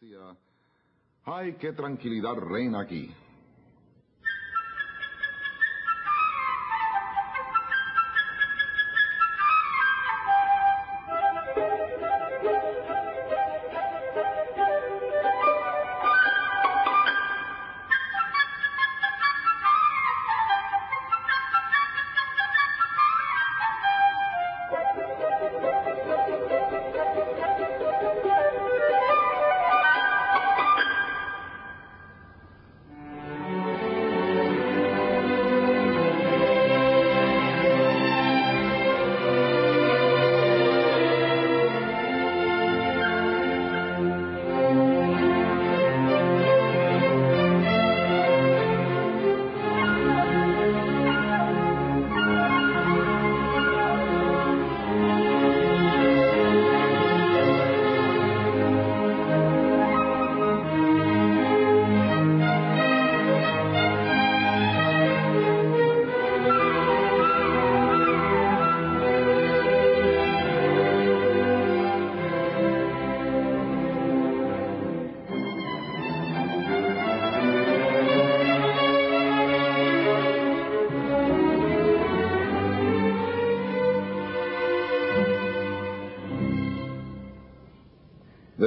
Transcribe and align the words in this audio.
Decía, 0.00 0.34
ay, 1.26 1.56
qué 1.60 1.74
tranquilidad 1.74 2.34
reina 2.36 2.80
aquí. 2.80 3.14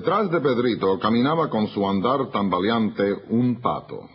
Detrás 0.00 0.30
de 0.30 0.40
Pedrito 0.40 0.98
caminaba 0.98 1.50
con 1.50 1.66
su 1.68 1.86
andar 1.86 2.30
tambaleante 2.30 3.02
un 3.28 3.60
pato. 3.60 4.08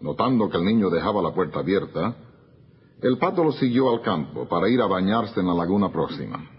Notando 0.00 0.48
que 0.48 0.56
el 0.56 0.64
niño 0.64 0.88
dejaba 0.88 1.20
la 1.20 1.34
puerta 1.34 1.58
abierta, 1.58 2.16
el 3.02 3.18
pato 3.18 3.44
lo 3.44 3.52
siguió 3.52 3.90
al 3.90 4.00
campo 4.00 4.48
para 4.48 4.66
ir 4.66 4.80
a 4.80 4.86
bañarse 4.86 5.40
en 5.40 5.46
la 5.46 5.52
laguna 5.52 5.92
próxima. 5.92 6.53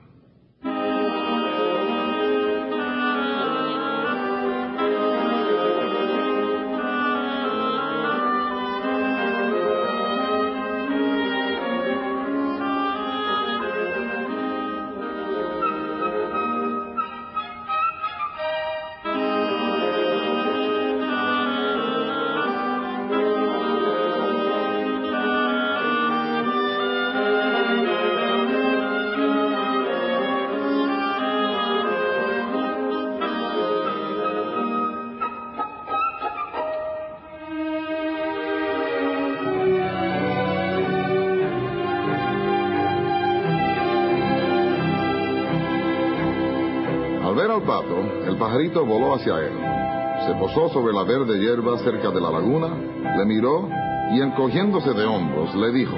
Al 47.55 47.61
pato, 47.61 47.97
el 48.27 48.35
pajarito 48.35 48.85
voló 48.85 49.16
hacia 49.16 49.39
él. 49.39 49.53
Se 50.27 50.33
posó 50.35 50.67
sobre 50.73 50.91
la 50.91 51.03
verde 51.03 51.39
hierba 51.39 51.77
cerca 51.77 52.11
de 52.11 52.19
la 52.19 52.29
laguna, 52.29 52.67
le 53.17 53.25
miró 53.25 53.69
y 54.11 54.19
encogiéndose 54.19 54.93
de 54.93 55.05
hombros 55.05 55.55
le 55.55 55.71
dijo, 55.71 55.95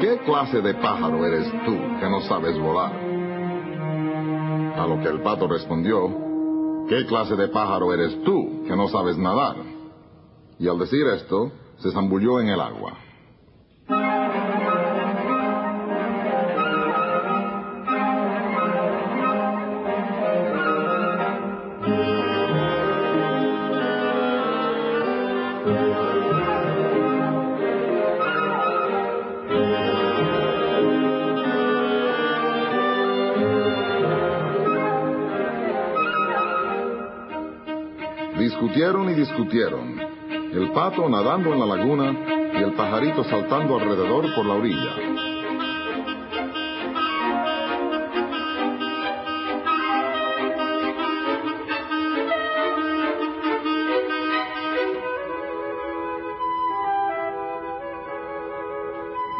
¿Qué 0.00 0.18
clase 0.26 0.60
de 0.62 0.74
pájaro 0.74 1.24
eres 1.24 1.48
tú 1.64 1.78
que 2.00 2.10
no 2.10 2.22
sabes 2.22 2.58
volar? 2.58 2.92
A 4.78 4.86
lo 4.88 5.00
que 5.00 5.10
el 5.10 5.20
pato 5.20 5.46
respondió, 5.46 6.08
¿qué 6.88 7.06
clase 7.06 7.36
de 7.36 7.46
pájaro 7.46 7.94
eres 7.94 8.20
tú 8.24 8.64
que 8.66 8.74
no 8.74 8.88
sabes 8.88 9.16
nadar? 9.16 9.58
Y 10.58 10.66
al 10.66 10.80
decir 10.80 11.06
esto, 11.06 11.52
se 11.82 11.90
zambulló 11.90 12.40
en 12.40 12.48
el 12.48 12.60
agua. 12.60 12.96
Discutieron 38.38 39.10
y 39.10 39.14
discutieron, 39.14 40.11
el 40.52 40.70
pato 40.72 41.08
nadando 41.08 41.52
en 41.52 41.60
la 41.60 41.66
laguna 41.66 42.14
y 42.52 42.62
el 42.62 42.72
pajarito 42.74 43.24
saltando 43.24 43.78
alrededor 43.78 44.34
por 44.34 44.44
la 44.44 44.54
orilla. 44.54 44.96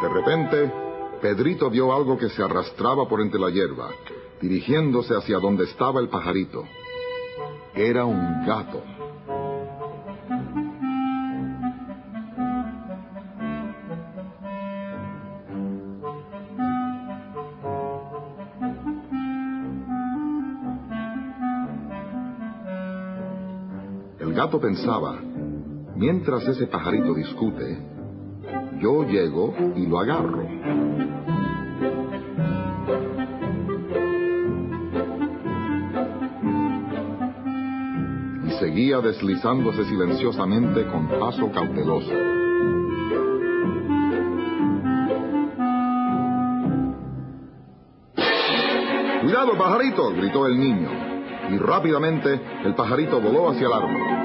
De 0.00 0.08
repente, 0.08 0.72
Pedrito 1.20 1.70
vio 1.70 1.94
algo 1.94 2.18
que 2.18 2.30
se 2.30 2.42
arrastraba 2.42 3.06
por 3.06 3.20
entre 3.20 3.38
la 3.38 3.50
hierba, 3.50 3.90
dirigiéndose 4.40 5.14
hacia 5.14 5.38
donde 5.38 5.64
estaba 5.64 6.00
el 6.00 6.08
pajarito. 6.08 6.64
Era 7.74 8.04
un 8.04 8.44
gato. 8.46 8.82
El 24.32 24.38
gato 24.38 24.58
pensaba, 24.58 25.20
mientras 25.94 26.48
ese 26.48 26.66
pajarito 26.66 27.12
discute, 27.12 27.76
yo 28.80 29.04
llego 29.04 29.54
y 29.76 29.84
lo 29.84 30.00
agarro. 30.00 30.48
Y 38.46 38.50
seguía 38.52 39.02
deslizándose 39.02 39.84
silenciosamente 39.84 40.86
con 40.86 41.08
paso 41.08 41.50
cauteloso. 41.52 42.14
¡Cuidado, 49.20 49.58
pajarito! 49.58 50.10
gritó 50.14 50.46
el 50.46 50.58
niño. 50.58 50.88
Y 51.50 51.58
rápidamente 51.58 52.40
el 52.64 52.74
pajarito 52.74 53.20
voló 53.20 53.50
hacia 53.50 53.66
el 53.66 53.72
árbol. 53.74 54.21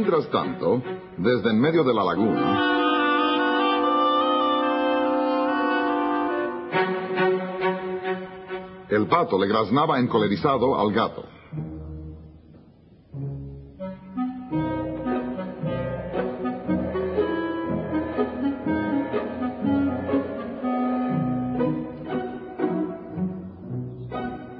Mientras 0.00 0.30
tanto, 0.30 0.82
desde 1.18 1.50
en 1.50 1.60
medio 1.60 1.84
de 1.84 1.92
la 1.92 2.02
laguna, 2.02 2.78
El 8.88 9.06
pato 9.08 9.38
le 9.38 9.46
graznaba 9.46 10.00
encolerizado 10.00 10.80
al 10.80 10.90
gato. 10.92 11.24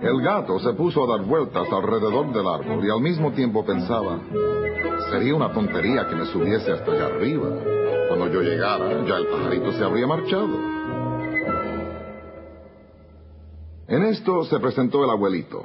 El 0.02 0.22
gato 0.22 0.58
se 0.60 0.74
puso 0.74 1.04
a 1.04 1.16
dar 1.16 1.26
vueltas 1.26 1.66
alrededor 1.72 2.30
del 2.32 2.46
árbol 2.46 2.84
y 2.84 2.90
al 2.90 3.00
mismo 3.00 3.32
tiempo 3.32 3.64
pensaba, 3.64 4.20
sería 5.10 5.34
una 5.34 5.52
tontería 5.52 6.08
que 6.08 6.14
me 6.14 6.26
subiese 6.26 6.72
hasta 6.72 6.92
allá 6.92 7.06
arriba. 7.06 7.48
Cuando 8.08 8.28
yo 8.28 8.42
llegara, 8.42 9.04
ya 9.06 9.16
el 9.16 9.26
pajarito 9.26 9.72
se 9.72 9.84
habría 9.84 10.06
marchado. 10.06 10.48
En 13.88 14.04
esto 14.04 14.44
se 14.44 14.58
presentó 14.60 15.04
el 15.04 15.10
abuelito. 15.10 15.64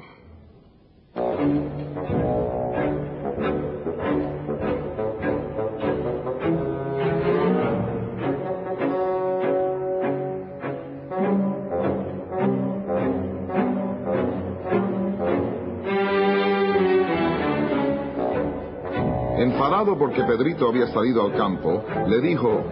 Porque 19.83 20.23
Pedrito 20.23 20.69
había 20.69 20.87
salido 20.87 21.25
al 21.25 21.33
campo, 21.33 21.83
le 22.07 22.21
dijo, 22.21 22.63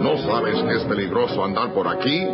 ¿No 0.00 0.18
sabes 0.18 0.60
que 0.64 0.74
es 0.74 0.84
peligroso 0.84 1.44
andar 1.44 1.72
por 1.72 1.86
aquí? 1.86 2.26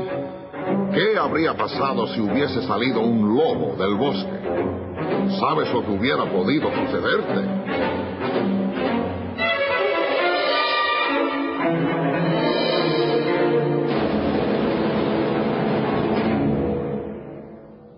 ¿Qué 0.94 1.18
habría 1.18 1.54
pasado 1.54 2.06
si 2.06 2.20
hubiese 2.20 2.62
salido 2.62 3.00
un 3.00 3.36
lobo 3.36 3.76
del 3.76 3.94
bosque? 3.94 5.38
¿Sabes 5.38 5.70
lo 5.70 5.84
que 5.84 5.90
hubiera 5.90 6.24
podido 6.24 6.70
sucederte? 6.70 7.44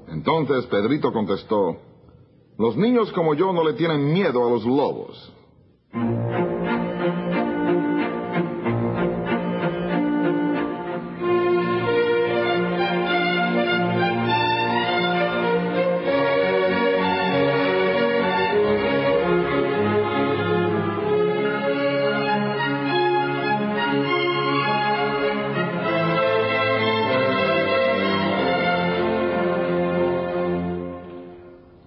Entonces 0.08 0.66
Pedrito 0.66 1.12
contestó, 1.12 1.76
los 2.58 2.76
niños 2.76 3.12
como 3.12 3.34
yo 3.34 3.52
no 3.52 3.62
le 3.62 3.74
tienen 3.74 4.12
miedo 4.12 4.44
a 4.44 4.50
los 4.50 4.64
lobos. 4.64 5.35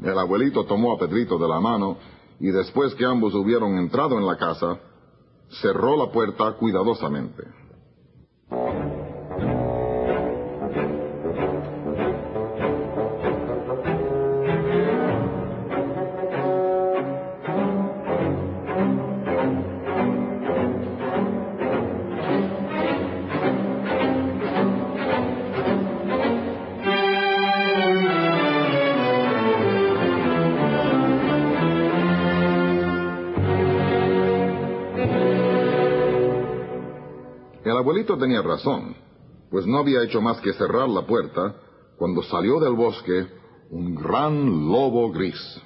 El 0.01 0.17
abuelito 0.17 0.65
tomó 0.65 0.93
a 0.93 0.97
Pedrito 0.97 1.37
de 1.37 1.47
la 1.47 1.59
mano 1.59 1.97
y 2.39 2.51
después 2.51 2.95
que 2.95 3.05
ambos 3.05 3.33
hubieron 3.33 3.77
entrado 3.77 4.17
en 4.17 4.25
la 4.25 4.37
casa, 4.37 4.79
cerró 5.61 5.97
la 5.97 6.11
puerta 6.11 6.53
cuidadosamente. 6.53 7.43
Abuelito 37.79 38.17
tenía 38.17 38.41
razón, 38.41 38.95
pues 39.49 39.65
no 39.65 39.79
había 39.79 40.03
hecho 40.03 40.21
más 40.21 40.39
que 40.41 40.53
cerrar 40.53 40.87
la 40.89 41.05
puerta 41.05 41.55
cuando 41.97 42.21
salió 42.23 42.59
del 42.59 42.73
bosque 42.73 43.27
un 43.71 43.95
gran 43.95 44.67
lobo 44.69 45.11
gris. 45.11 45.61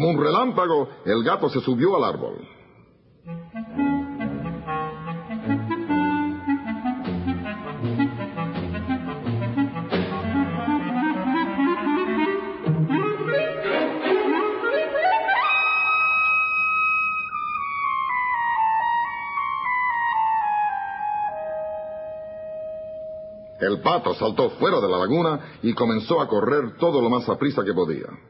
Como 0.00 0.12
un 0.12 0.24
relámpago, 0.24 0.88
el 1.04 1.22
gato 1.22 1.50
se 1.50 1.60
subió 1.60 1.94
al 1.94 2.04
árbol. 2.04 2.38
El 23.60 23.82
pato 23.82 24.14
saltó 24.14 24.48
fuera 24.52 24.80
de 24.80 24.88
la 24.88 24.96
laguna 24.96 25.58
y 25.62 25.74
comenzó 25.74 26.22
a 26.22 26.26
correr 26.26 26.78
todo 26.78 27.02
lo 27.02 27.10
más 27.10 27.28
aprisa 27.28 27.62
que 27.62 27.74
podía. 27.74 28.29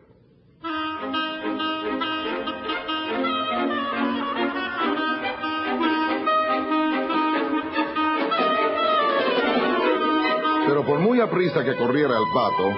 Muy 11.11 11.21
aprisa 11.21 11.65
que 11.65 11.75
corriera 11.75 12.17
el 12.17 12.25
pato, 12.33 12.71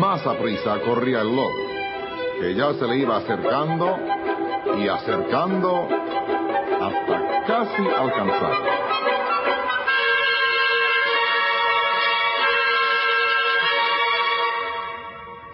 más 0.00 0.26
aprisa 0.26 0.80
corría 0.80 1.20
el 1.20 1.28
lobo, 1.28 1.54
que 2.40 2.52
ya 2.52 2.74
se 2.74 2.84
le 2.88 2.96
iba 2.96 3.18
acercando 3.18 3.96
y 4.76 4.88
acercando 4.88 5.86
hasta 6.80 7.44
casi 7.46 7.82
alcanzarlo. 7.82 8.70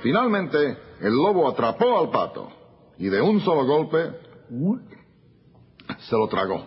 Finalmente, 0.00 0.78
el 1.02 1.12
lobo 1.12 1.47
atrapó 1.47 1.99
al 1.99 2.09
pato 2.09 2.49
y 2.97 3.11
de 3.11 3.21
un 3.21 3.38
solo 3.40 3.66
golpe 3.66 4.12
se 5.99 6.16
lo 6.16 6.26
tragó. 6.28 6.64